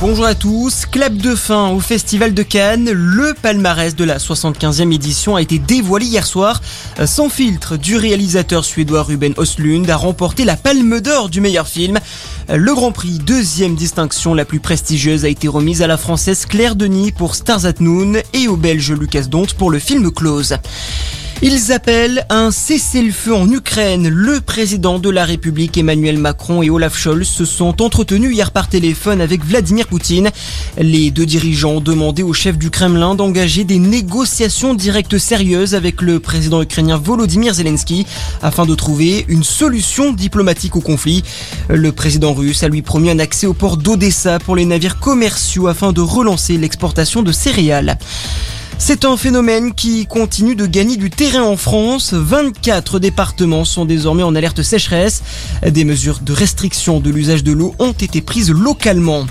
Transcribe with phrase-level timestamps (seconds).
[0.00, 2.88] Bonjour à tous, clap de fin au Festival de Cannes.
[2.92, 6.62] Le palmarès de la 75e édition a été dévoilé hier soir.
[7.04, 11.98] Sans filtre du réalisateur suédois Ruben Östlund a remporté la palme d'or du meilleur film.
[12.48, 16.76] Le Grand Prix, deuxième distinction la plus prestigieuse, a été remise à la française Claire
[16.76, 20.58] Denis pour Stars at Noon et au belge Lucas Dont pour le film Close.
[21.40, 24.08] Ils appellent un cessez-le-feu en Ukraine.
[24.08, 28.68] Le président de la République Emmanuel Macron et Olaf Scholz se sont entretenus hier par
[28.68, 30.30] téléphone avec Vladimir Poutine.
[30.78, 36.02] Les deux dirigeants ont demandé au chef du Kremlin d'engager des négociations directes sérieuses avec
[36.02, 38.06] le président ukrainien Volodymyr Zelensky
[38.42, 41.24] afin de trouver une solution diplomatique au conflit.
[41.68, 45.66] Le président russe a lui promis un accès au port d'Odessa pour les navires commerciaux
[45.66, 47.98] afin de relancer l'exportation de céréales.
[48.80, 52.14] C'est un phénomène qui continue de gagner du terrain en France.
[52.14, 55.22] 24 départements sont désormais en alerte sécheresse.
[55.66, 59.26] Des mesures de restriction de l'usage de l'eau ont été prises localement.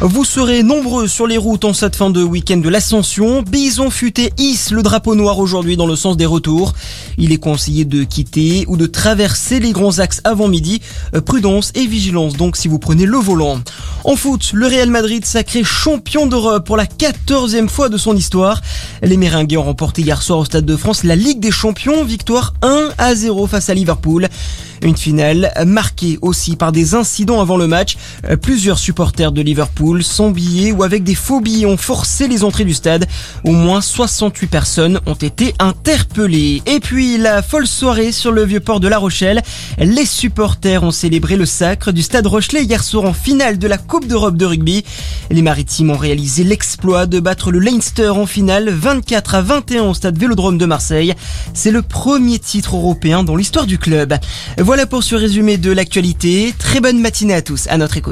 [0.00, 3.42] Vous serez nombreux sur les routes en cette fin de week-end de l'Ascension.
[3.42, 6.72] Bison futé hisse le drapeau noir aujourd'hui dans le sens des retours.
[7.16, 10.80] Il est conseillé de quitter ou de traverser les grands axes avant midi.
[11.16, 13.58] Euh, prudence et vigilance donc si vous prenez le volant.
[14.04, 18.60] En foot, le Real Madrid sacré champion d'Europe pour la quatorzième fois de son histoire.
[19.02, 22.54] Les Méringues ont remporté hier soir au Stade de France la Ligue des Champions, victoire
[22.62, 24.28] 1 à 0 face à Liverpool.
[24.82, 27.96] Une finale marquée aussi par des incidents avant le match.
[28.28, 32.64] Euh, plusieurs supporters de Liverpool, sans billets ou avec des faux ont forcé les entrées
[32.64, 33.06] du stade.
[33.44, 36.62] Au moins 68 personnes ont été interpellées.
[36.66, 39.42] Et puis la folle soirée sur le vieux port de La Rochelle.
[39.78, 43.78] Les supporters ont célébré le sacre du stade Rochelet hier soir en finale de la
[43.78, 44.84] Coupe d'Europe de rugby.
[45.30, 49.94] Les Maritimes ont réalisé l'exploit de battre le Leinster en finale 24 à 21 au
[49.94, 51.14] stade Vélodrome de Marseille.
[51.54, 54.14] C'est le premier titre européen dans l'histoire du club.
[54.58, 56.54] Voilà pour ce résumé de l'actualité.
[56.58, 58.06] Très bonne matinée à tous, à notre écoute.